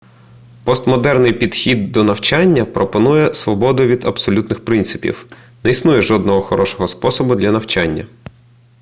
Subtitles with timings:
[0.65, 5.25] постмодерний підхід до навчання пропонує свободу від абсолютних принципів
[5.63, 8.05] не існує жодного хорошого способу для навчання